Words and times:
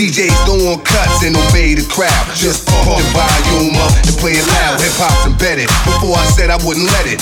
DJs 0.00 0.32
throwing 0.48 0.80
cuts 0.80 1.20
and 1.28 1.36
obey 1.36 1.76
the 1.76 1.84
crowd. 1.84 2.24
Just 2.32 2.64
pump 2.64 2.88
the 2.96 3.04
volume 3.12 3.76
up 3.84 3.92
and 4.00 4.16
play 4.16 4.32
it 4.32 4.48
loud. 4.48 4.80
Hip 4.80 4.96
hop's 4.96 5.28
embedded. 5.28 5.68
Before 5.84 6.16
I 6.16 6.24
said 6.24 6.48
I 6.48 6.56
wouldn't 6.64 6.88
let 6.88 7.04
it. 7.04 7.19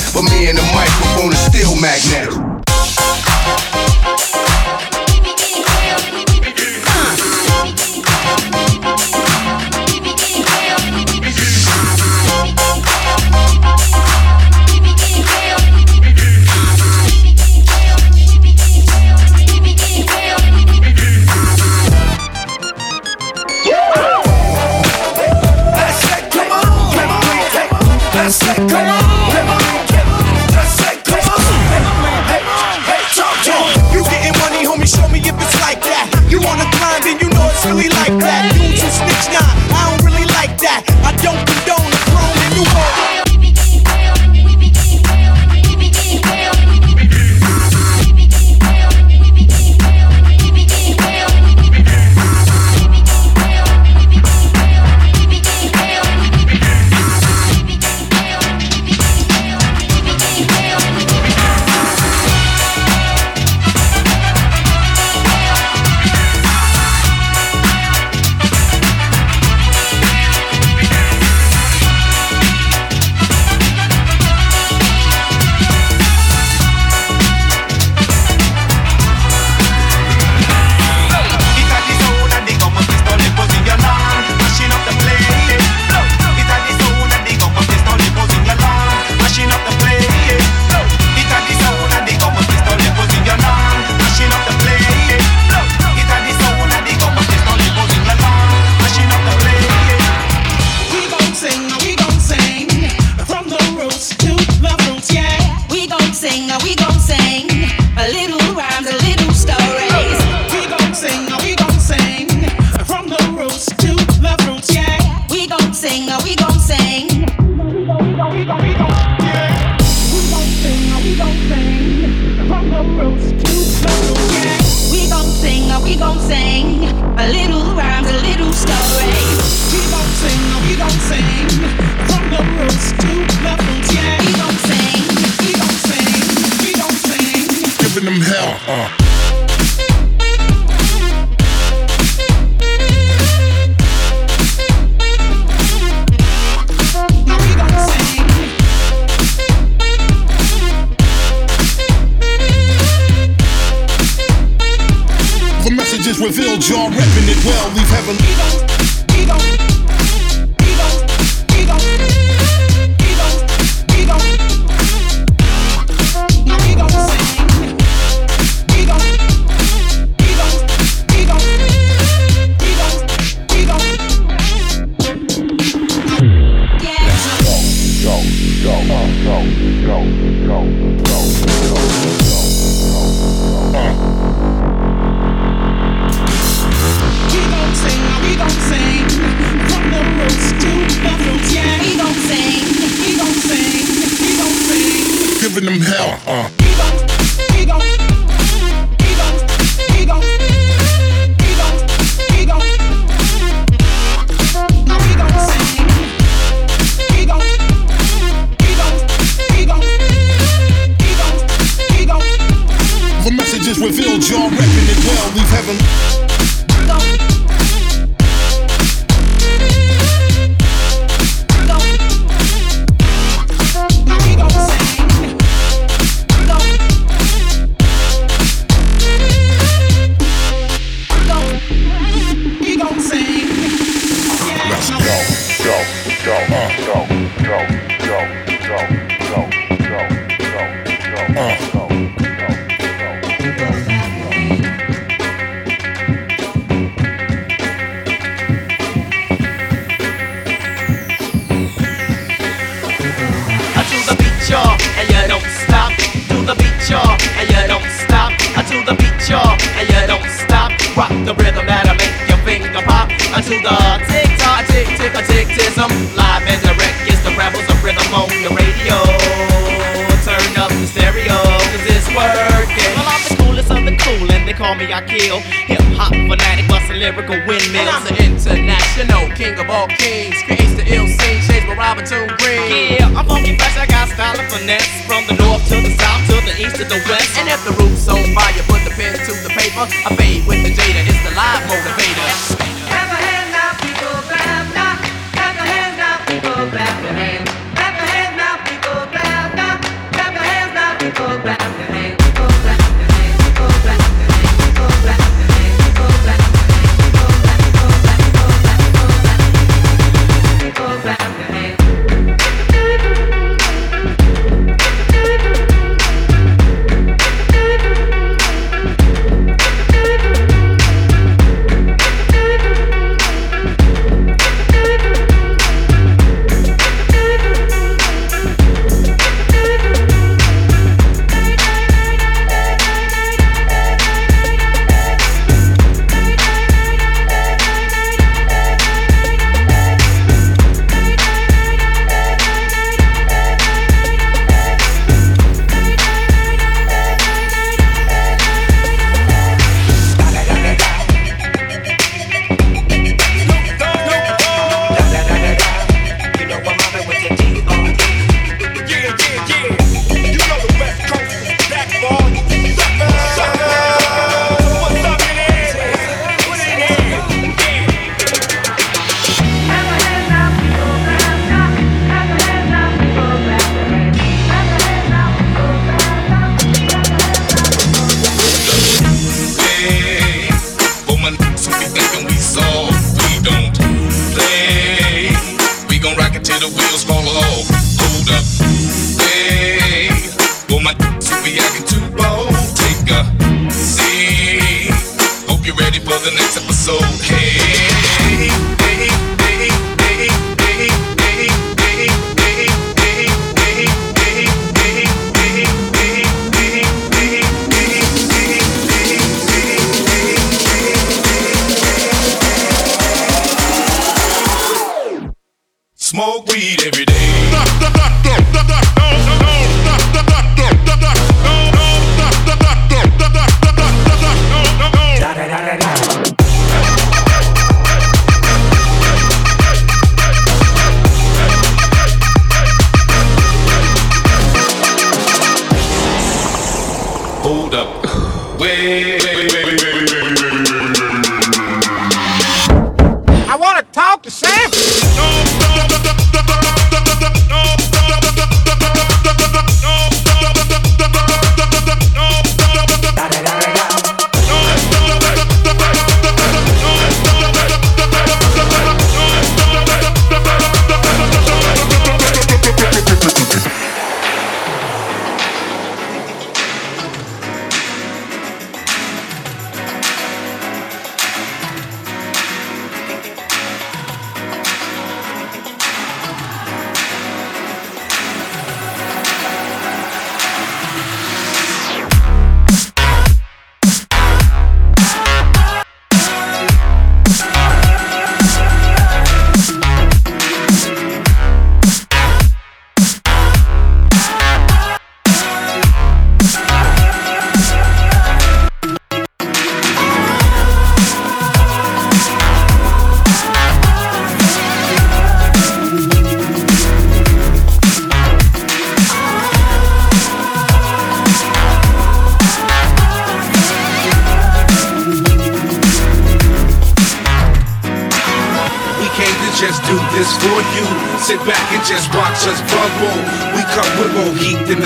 giving 195.49 195.65
them 195.65 195.81
hell. 195.81 196.21
Uh. 196.27 196.58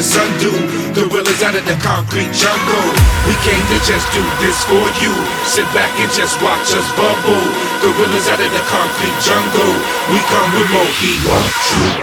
The 0.02 0.08
sun 0.08 0.30
do. 0.42 0.50
Gorillas 0.98 1.42
out 1.42 1.54
of 1.54 1.64
the 1.64 1.78
concrete 1.78 2.32
jungle. 2.34 2.88
We 3.30 3.34
came 3.46 3.62
to 3.70 3.78
just 3.86 4.06
do 4.10 4.22
this 4.42 4.58
for 4.66 4.82
you. 4.98 5.14
Sit 5.46 5.66
back 5.70 5.94
and 6.02 6.10
just 6.10 6.42
watch 6.42 6.74
us 6.74 6.88
bubble. 6.98 7.46
Gorillas 7.80 8.26
out 8.26 8.42
of 8.42 8.50
the 8.50 8.64
concrete 8.66 9.18
jungle. 9.22 9.72
We 10.10 10.18
come 10.26 10.50
with 10.58 10.70
more 10.74 10.90
heat. 10.98 11.22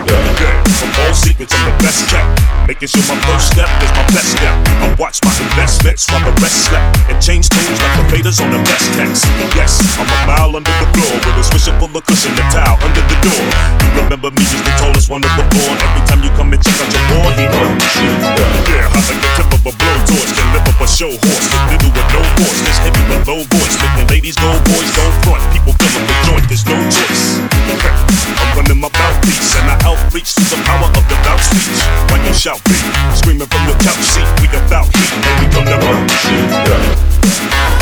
Yeah, 0.07 0.63
from 0.79 0.91
all 1.03 1.13
secrets, 1.13 1.53
I'm 1.53 1.77
the 1.77 1.83
best 1.83 2.07
kept. 2.07 2.58
Making 2.69 3.01
sure 3.01 3.01
my 3.09 3.17
first 3.25 3.49
step 3.49 3.65
is 3.81 3.89
my 3.97 4.05
best 4.13 4.37
step. 4.37 4.53
I 4.77 4.93
watch 5.01 5.17
my 5.25 5.33
investments 5.41 6.05
while 6.05 6.21
the 6.21 6.29
rest 6.37 6.69
slept. 6.69 6.85
And 7.09 7.17
change 7.17 7.49
tunes 7.49 7.81
like 7.81 7.97
the 7.97 8.05
Raiders 8.13 8.37
on 8.37 8.53
the 8.53 8.61
best 8.61 8.93
text. 8.93 9.25
Yes, 9.57 9.81
I'm 9.97 10.05
a 10.05 10.17
mile 10.29 10.53
under 10.53 10.69
the 10.77 10.85
floor 10.93 11.17
with 11.17 11.41
a 11.41 11.45
swisher 11.49 11.73
full 11.81 11.89
of 11.89 12.05
cushion, 12.05 12.29
a 12.37 12.45
towel 12.53 12.77
under 12.85 13.01
the 13.09 13.17
door. 13.25 13.45
You 13.81 13.89
remember 14.05 14.29
me 14.29 14.45
as 14.45 14.61
the 14.61 14.73
tallest 14.77 15.09
one 15.09 15.25
of 15.25 15.33
the 15.33 15.49
four. 15.49 15.65
Every 15.81 16.03
time 16.05 16.21
you 16.21 16.29
come 16.37 16.53
and 16.53 16.61
check 16.61 16.77
out 16.77 16.93
your 16.93 17.05
board, 17.09 17.33
he 17.41 17.49
knows. 17.49 17.89
Yeah, 18.69 18.85
hot 18.93 19.01
like 19.01 19.17
the 19.17 19.29
tip 19.33 19.49
of 19.49 19.65
a 19.65 19.73
blowtorch 19.73 20.29
can 20.37 20.47
lift 20.53 20.69
up 20.69 20.77
a 20.77 20.85
show 20.85 21.09
horse. 21.09 21.49
Little 21.73 21.89
with 21.89 22.09
no 22.13 22.21
force, 22.37 22.59
this 22.69 22.77
heavy 22.85 23.01
with 23.09 23.25
low 23.25 23.41
voice. 23.49 23.75
Making 23.81 24.07
ladies 24.13 24.37
go, 24.37 24.45
boys 24.69 24.93
don't 24.93 25.15
front. 25.25 25.41
People 25.57 25.73
up 25.73 25.89
the 26.05 26.15
joint, 26.21 26.45
there's 26.45 26.61
no 26.69 26.77
choice. 26.85 27.18
Running 28.59 28.81
my 28.81 28.89
mouthpiece 28.91 29.55
and 29.55 29.71
I 29.71 29.79
outreach 29.87 30.35
to 30.35 30.41
the 30.43 30.61
power 30.65 30.89
of 30.91 31.07
the 31.07 31.15
mouth 31.23 31.41
speech. 31.41 31.79
When 32.11 32.25
you 32.25 32.33
shout 32.33 32.61
beat, 32.65 32.83
screaming 33.15 33.47
from 33.47 33.65
your 33.65 33.77
couch 33.79 34.03
seat, 34.03 34.27
we 34.41 34.47
about 34.49 34.93
heat 34.97 35.13
and 35.15 35.39
we 35.39 35.47
come 35.53 35.63
to 35.63 35.77
run. 35.87 37.78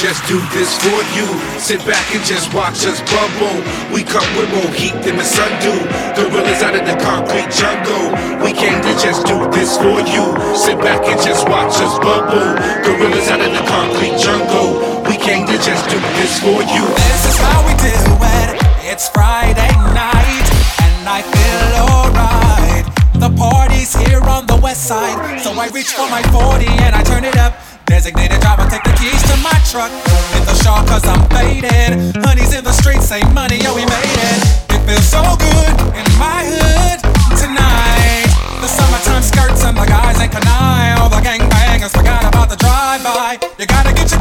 Just 0.00 0.26
do 0.26 0.38
this 0.50 0.74
for 0.82 0.98
you. 1.14 1.26
Sit 1.58 1.78
back 1.86 2.02
and 2.14 2.24
just 2.24 2.52
watch 2.54 2.84
us 2.86 2.98
bubble. 3.06 3.62
We 3.94 4.02
come 4.02 4.26
with 4.36 4.50
more 4.50 4.72
heat 4.74 4.94
than 5.06 5.16
the 5.16 5.24
sun 5.24 5.50
do. 5.62 5.70
Gorillas 6.18 6.62
out 6.62 6.74
of 6.74 6.82
the 6.82 6.98
concrete 6.98 7.50
jungle. 7.54 8.10
We 8.42 8.52
came 8.52 8.80
to 8.82 8.94
just 8.98 9.26
do 9.26 9.38
this 9.50 9.76
for 9.78 10.02
you. 10.02 10.24
Sit 10.56 10.78
back 10.78 11.06
and 11.06 11.20
just 11.22 11.48
watch 11.48 11.78
us 11.78 11.94
bubble. 11.98 12.58
Gorillas 12.82 13.28
out 13.30 13.40
of 13.40 13.52
the 13.54 13.64
concrete 13.70 14.18
jungle. 14.18 14.82
We 15.06 15.16
came 15.16 15.46
to 15.46 15.56
just 15.62 15.88
do 15.88 15.98
this 16.18 16.40
for 16.40 16.58
you. 16.64 16.84
This 16.98 17.22
is 17.30 17.38
how 17.38 17.62
we 17.62 17.74
do 17.78 17.94
it. 17.94 18.58
It's 18.82 19.08
Friday 19.08 19.70
night, 19.94 20.46
and 20.82 21.08
I 21.08 21.22
feel 21.22 21.70
alright. 21.86 22.84
The 23.14 23.30
party's 23.38 23.94
here 23.94 24.22
on 24.22 24.46
the 24.46 24.56
west 24.56 24.88
side, 24.88 25.40
so 25.40 25.52
I 25.52 25.68
reach 25.68 25.92
for 25.92 26.08
my 26.10 26.22
40 26.34 26.66
and 26.66 26.94
I 26.94 27.02
turn 27.02 27.24
it 27.24 27.36
up. 27.36 27.54
Designated 27.94 28.40
driver, 28.40 28.66
take 28.68 28.82
the 28.82 28.90
keys 28.98 29.22
to 29.30 29.38
my 29.38 29.54
truck. 29.70 29.86
Hit 30.34 30.42
the 30.50 30.54
shawl 30.66 30.82
cause 30.82 31.06
I'm 31.06 31.22
faded. 31.30 31.94
Honey's 32.26 32.52
in 32.52 32.64
the 32.64 32.72
streets, 32.72 33.06
say 33.06 33.22
money, 33.30 33.62
yo, 33.62 33.70
we 33.70 33.86
made 33.86 34.18
it. 34.34 34.42
It 34.74 34.82
feels 34.82 35.06
so 35.06 35.22
good 35.38 35.94
in 35.94 36.02
my 36.18 36.42
hood 36.42 36.98
tonight. 37.38 38.26
The 38.58 38.66
summertime 38.66 39.22
skirts 39.22 39.62
and 39.62 39.78
the 39.78 39.86
guys 39.86 40.18
ain't 40.18 40.34
canine. 40.34 40.98
All 40.98 41.08
the 41.08 41.22
gangbangers 41.22 41.94
forgot 41.94 42.26
about 42.26 42.50
the 42.50 42.58
drive-by. 42.58 43.38
You 43.62 43.66
gotta 43.70 43.94
get 43.94 44.10
your 44.10 44.13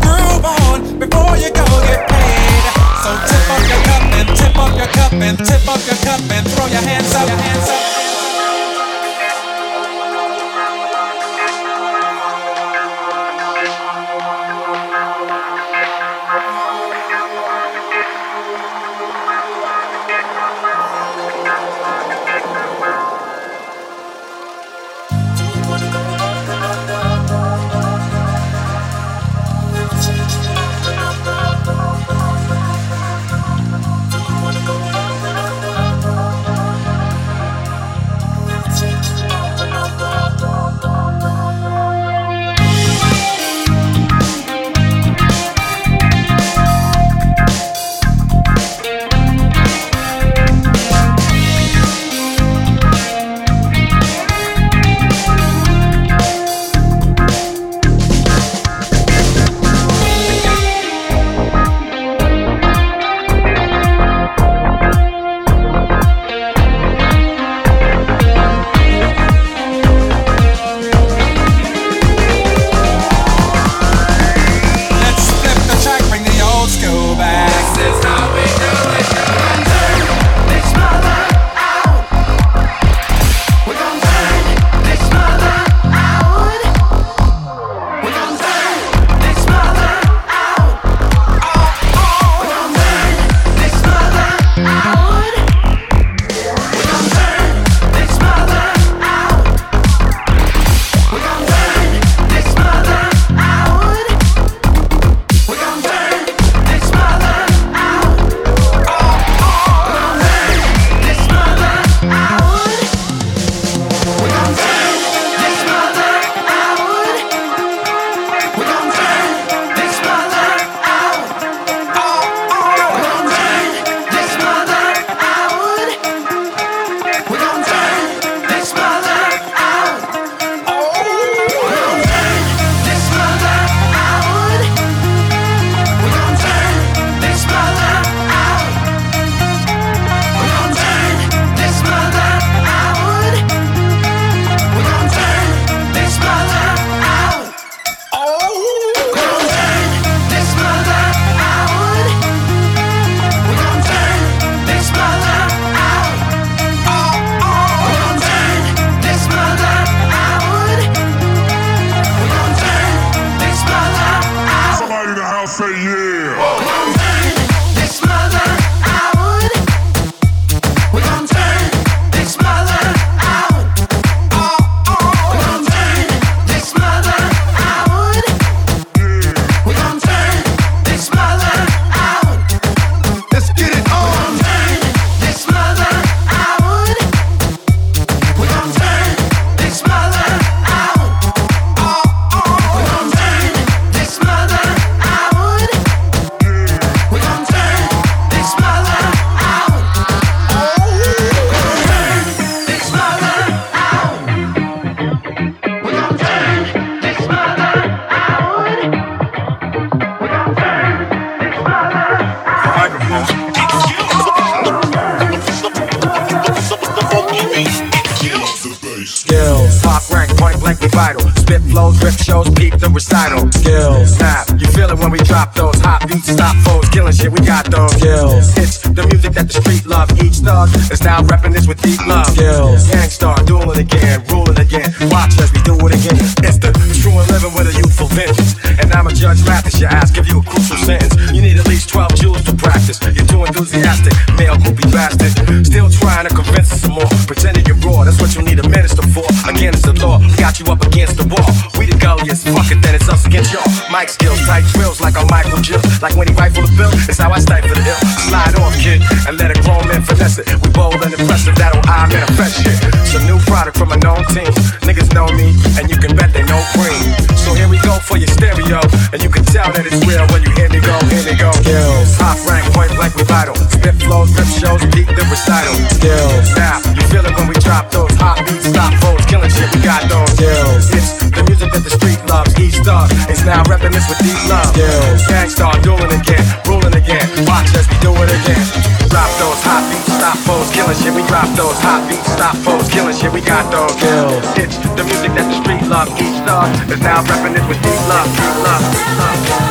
now 297.04 297.22
rapping 297.24 297.54
this 297.54 297.68
with 297.68 297.82
deep 297.84 298.00
love, 298.08 298.28
deep 298.36 298.56
love. 298.63 298.94
Deep 298.94 299.20
love. 299.20 299.62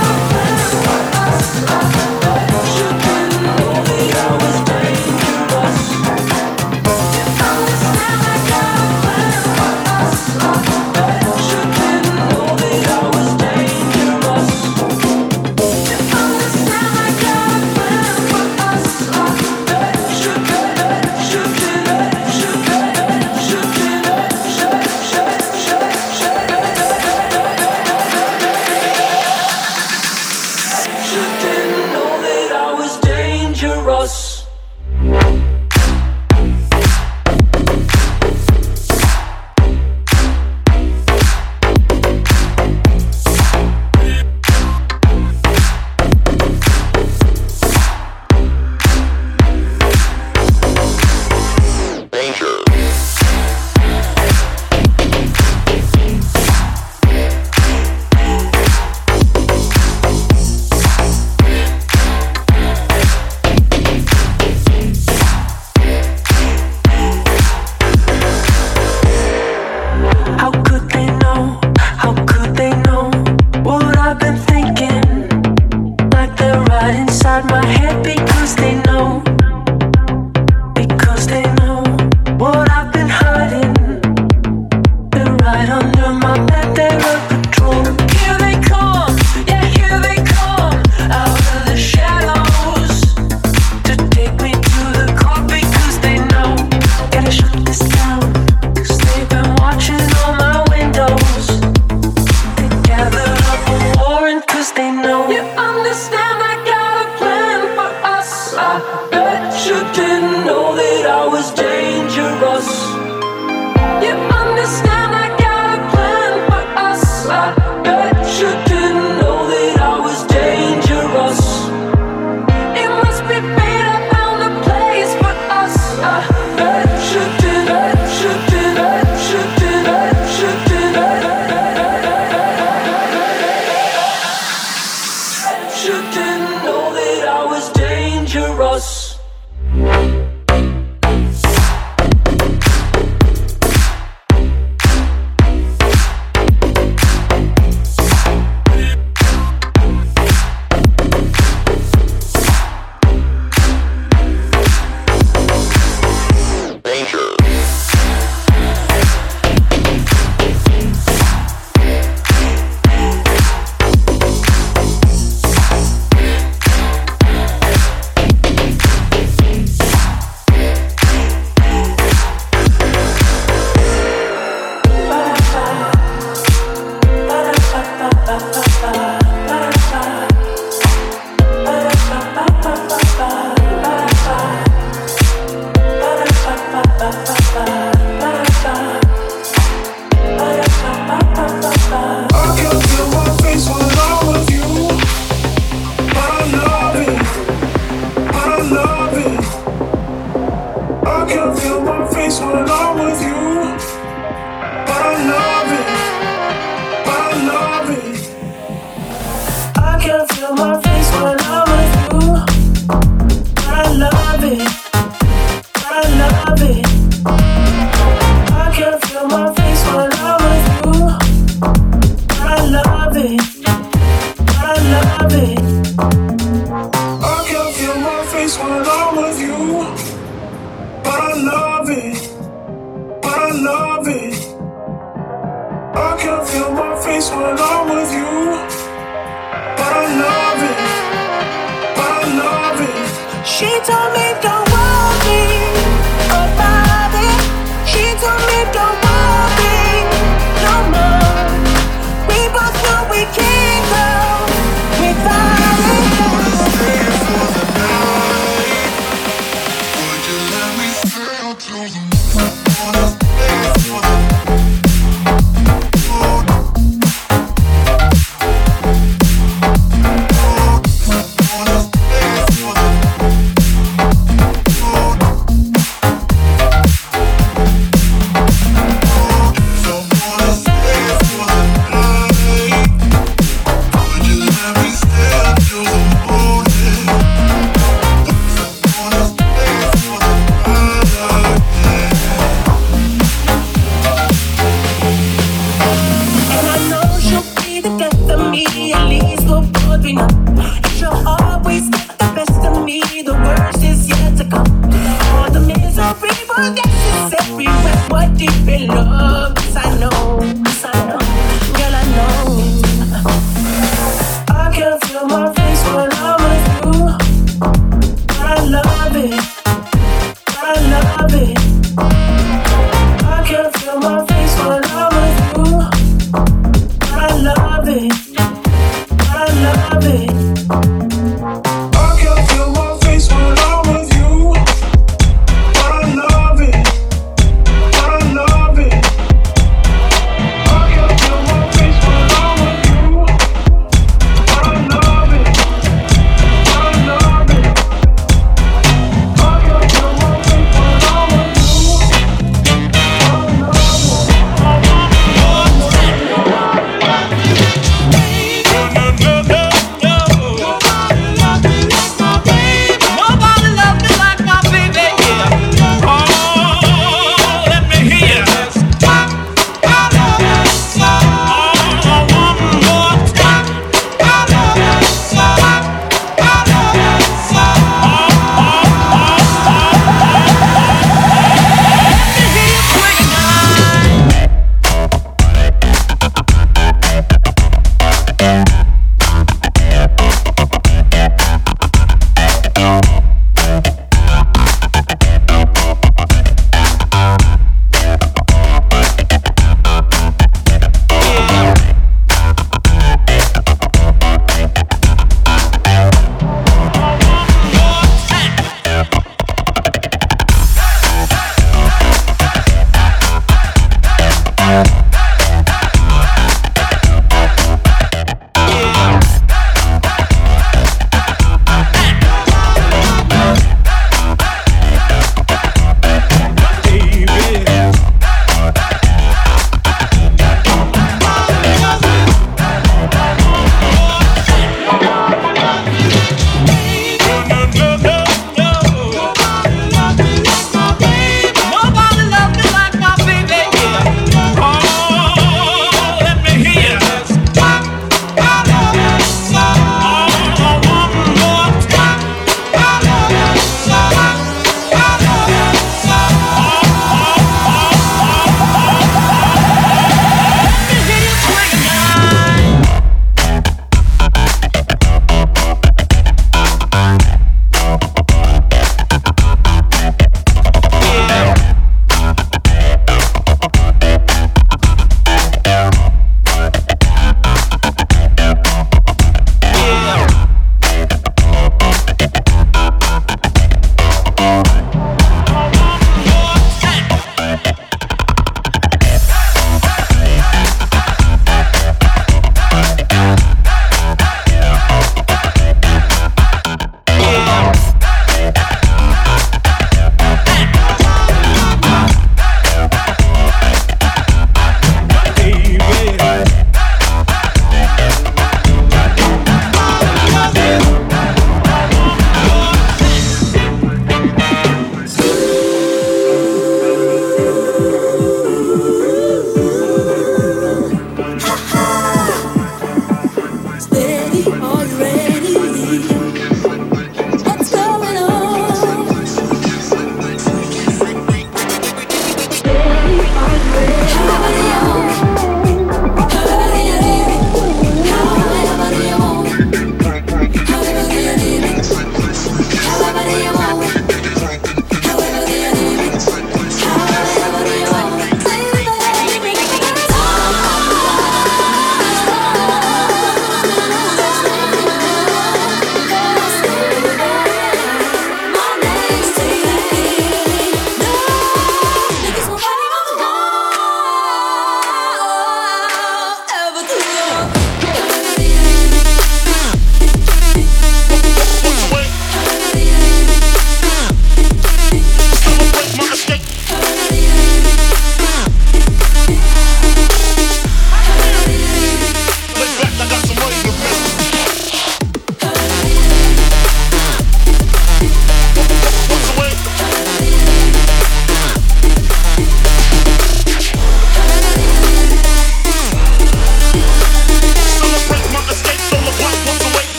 Deep 308.46 308.68
in 308.68 308.88
love, 308.88 309.62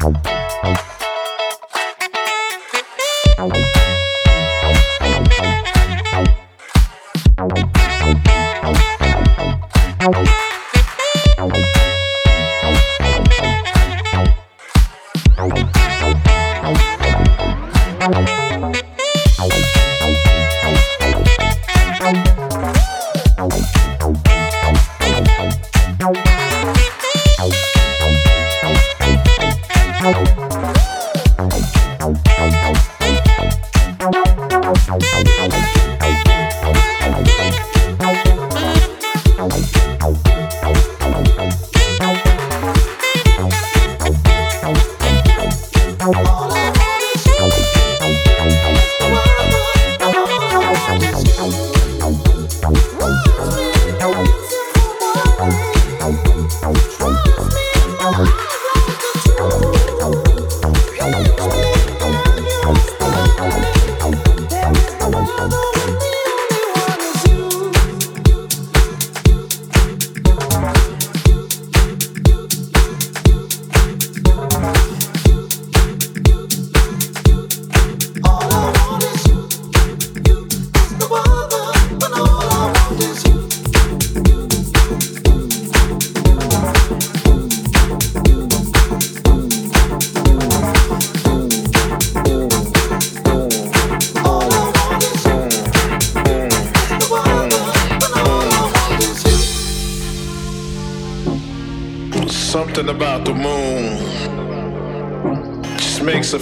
Bye. 0.00 0.39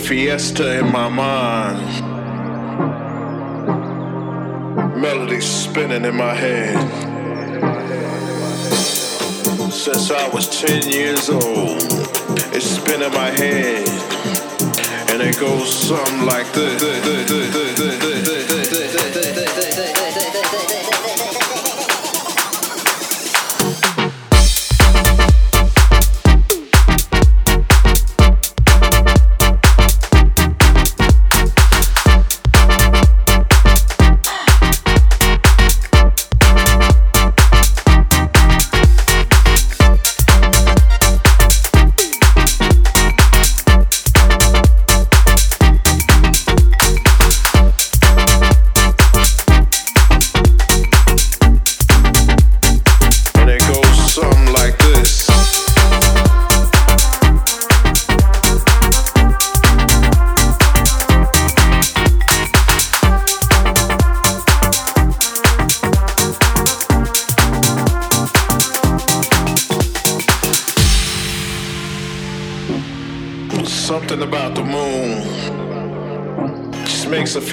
fiesta 0.08 0.78
in 0.78 0.90
my 0.90 1.06
mind. 1.06 1.84
Melodies 4.98 5.44
spinning 5.44 6.06
in 6.06 6.16
my 6.16 6.32
head. 6.32 6.78
Since 9.70 10.10
I 10.10 10.26
was 10.30 10.48
10 10.62 10.88
years 10.88 10.97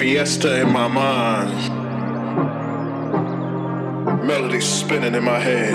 fiesta 0.06 0.60
in 0.60 0.72
my 0.72 0.86
mind, 0.86 1.50
melody 4.24 4.60
spinning 4.60 5.16
in 5.16 5.24
my 5.24 5.40
head. 5.40 5.74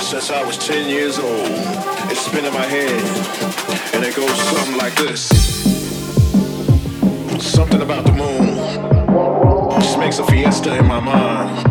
Since 0.00 0.30
I 0.30 0.42
was 0.42 0.56
10 0.56 0.88
years 0.88 1.18
old, 1.18 1.50
it's 2.10 2.20
spinning 2.20 2.54
my 2.54 2.64
head, 2.64 3.02
and 3.92 4.02
it 4.02 4.16
goes 4.16 4.34
something 4.54 4.78
like 4.78 4.94
this. 4.94 5.28
Something 7.44 7.82
about 7.82 8.06
the 8.06 8.12
moon 8.12 8.56
just 9.82 9.98
makes 9.98 10.18
a 10.18 10.24
fiesta 10.24 10.78
in 10.78 10.86
my 10.86 10.98
mind. 10.98 11.65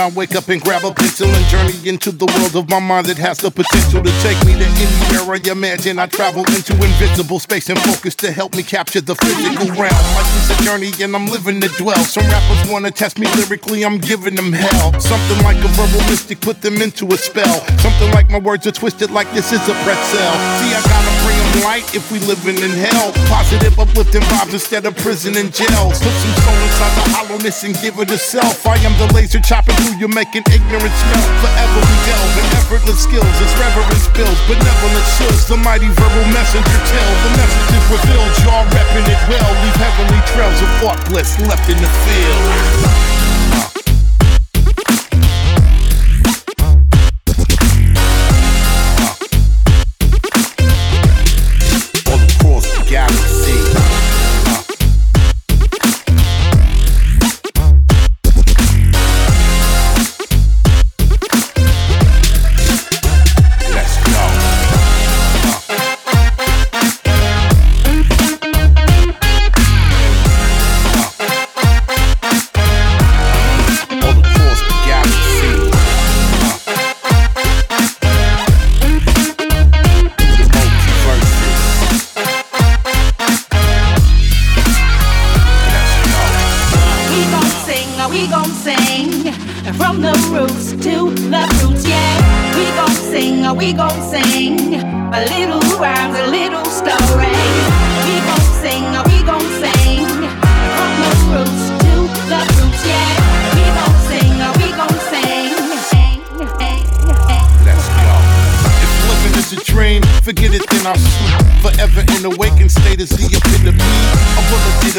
I 0.00 0.08
wake 0.08 0.34
up 0.34 0.48
and 0.48 0.62
grab 0.62 0.82
a 0.82 0.94
pencil 0.94 1.28
and 1.28 1.46
journey 1.46 1.76
into 1.86 2.10
the 2.10 2.24
world 2.24 2.56
of 2.56 2.70
my 2.70 2.80
mind 2.80 3.04
that 3.06 3.18
has 3.18 3.36
the 3.36 3.50
potential 3.50 4.02
to 4.02 4.12
take 4.24 4.40
me 4.48 4.56
to 4.56 4.64
anywhere 4.64 5.36
I 5.36 5.40
imagine. 5.52 5.98
I 5.98 6.06
travel 6.06 6.40
into 6.56 6.72
invisible 6.72 7.38
space 7.38 7.68
and 7.68 7.78
focus 7.80 8.14
to 8.24 8.32
help 8.32 8.56
me 8.56 8.62
capture 8.62 9.02
the 9.02 9.14
physical 9.14 9.68
realm. 9.76 10.00
Life 10.16 10.32
is 10.40 10.56
a 10.56 10.62
journey 10.64 10.90
and 11.04 11.14
I'm 11.14 11.26
living 11.26 11.60
to 11.60 11.68
dwell. 11.76 12.02
Some 12.04 12.24
rappers 12.24 12.70
wanna 12.72 12.90
test 12.90 13.18
me 13.18 13.26
lyrically, 13.36 13.84
I'm 13.84 13.98
giving 13.98 14.36
them 14.36 14.52
hell. 14.52 14.98
Something 15.00 15.44
like 15.44 15.60
a 15.60 15.68
verbal 15.76 16.00
mystic, 16.08 16.40
put 16.40 16.62
them 16.62 16.80
into 16.80 17.04
a 17.12 17.18
spell. 17.18 17.60
Something 17.84 18.10
like 18.12 18.30
my 18.30 18.38
words 18.38 18.66
are 18.66 18.72
twisted 18.72 19.10
like 19.10 19.30
this 19.32 19.52
is 19.52 19.60
a 19.68 19.76
pretzel. 19.84 20.32
See, 20.64 20.72
I 20.72 20.80
got 20.80 21.04
'em 21.04 21.16
bring 21.28 21.36
'em 21.36 21.60
light 21.68 21.94
if 21.94 22.10
we 22.10 22.20
living 22.20 22.56
in 22.56 22.70
hell. 22.70 23.12
Positive, 23.28 23.78
uplifting 23.78 24.22
vibes 24.32 24.54
instead 24.54 24.86
of 24.86 24.96
prison 24.96 25.36
and 25.36 25.52
jails. 25.52 25.98
Put 26.00 26.14
some 26.24 26.34
soul 26.40 26.56
inside 26.64 26.94
the 26.96 27.04
hollowness 27.12 27.64
and 27.64 27.78
give 27.82 27.98
it 27.98 28.10
a 28.10 28.18
self. 28.18 28.66
I 28.66 28.76
am 28.86 28.96
the 28.96 29.12
laser 29.12 29.40
chopping 29.40 29.76
through 29.76 29.89
you, 29.98 30.08
making 30.08 30.44
ignorance 30.52 31.00
melt. 31.10 31.30
Forever 31.40 31.80
we 31.80 31.96
delve 32.06 32.36
in 32.36 32.46
effortless 32.60 33.00
skills 33.02 33.34
as 33.40 33.52
reverence 33.56 34.06
builds. 34.12 34.40
Benevolent 34.46 35.06
chills, 35.16 35.48
the 35.48 35.56
mighty 35.56 35.88
verbal 35.88 36.26
messenger 36.30 36.80
tell. 36.86 37.12
The 37.24 37.32
message 37.40 37.70
is 37.74 37.86
revealed, 37.88 38.32
y'all 38.44 38.66
repping 38.70 39.06
it 39.08 39.20
well. 39.26 39.50
Leave 39.64 39.78
heavenly 39.80 40.20
trails 40.30 40.58
of 40.60 40.70
thought 40.78 41.00
left 41.10 41.66
in 41.70 41.78
the 41.80 41.90
field. 42.04 43.29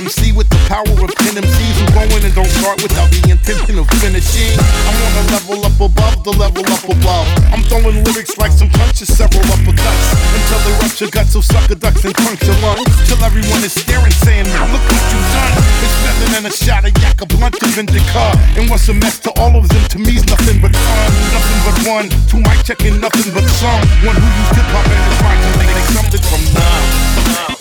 MC 0.01 0.33
with 0.33 0.49
the 0.49 0.57
power 0.65 0.89
of 0.89 1.13
10 1.13 1.37
MCs 1.37 1.75
who 1.77 1.85
go 1.93 2.01
in 2.17 2.25
and 2.25 2.33
don't 2.33 2.49
start 2.57 2.81
without 2.81 3.05
the 3.13 3.21
intention 3.29 3.77
of 3.77 3.85
finishing. 4.01 4.57
I'm 4.57 4.97
on 4.97 5.13
a 5.13 5.23
level 5.29 5.61
up 5.61 5.77
above 5.77 6.17
the 6.25 6.33
level 6.41 6.65
up 6.73 6.81
above. 6.89 7.29
I'm 7.53 7.61
throwing 7.69 8.01
lyrics 8.01 8.33
like 8.41 8.49
some 8.49 8.73
punches, 8.73 9.13
several 9.13 9.45
uppercuts 9.53 10.05
until 10.33 10.59
they 10.65 10.73
rupture 10.81 11.05
guts 11.05 11.37
of 11.37 11.45
sucker 11.45 11.77
ducks 11.77 12.01
and 12.01 12.17
your 12.17 12.57
lungs. 12.65 12.89
Till 13.05 13.21
everyone 13.21 13.61
is 13.61 13.77
staring, 13.77 14.09
saying, 14.25 14.49
Look 14.73 14.81
what 14.89 15.05
you 15.13 15.21
done. 15.37 15.53
It's 15.85 15.97
better 16.01 16.27
than 16.33 16.43
a 16.49 16.53
shot 16.57 16.81
of 16.81 16.97
yak, 16.97 17.21
a 17.21 17.25
blunt 17.29 17.61
of 17.61 17.77
indica. 17.77 18.25
And 18.57 18.73
what's 18.73 18.89
a 18.89 18.97
mess 18.97 19.21
to 19.29 19.29
all 19.37 19.53
of 19.53 19.69
them? 19.69 19.85
To 19.93 19.97
me's 20.01 20.25
nothing 20.25 20.57
but 20.65 20.73
fun, 20.73 21.09
nothing 21.29 21.59
but 21.61 21.77
one. 21.85 22.07
Two 22.25 22.41
mic 22.41 22.57
checking, 22.65 22.97
nothing 22.97 23.29
but 23.37 23.45
some. 23.61 23.85
One 24.01 24.17
who 24.17 24.25
used 24.25 24.53
hip 24.57 24.65
hop 24.73 24.81
and 24.89 25.03
mind 25.21 25.41
to 25.45 25.49
make 25.61 25.77
something 25.93 26.23
from 26.25 26.41
none. 26.57 27.60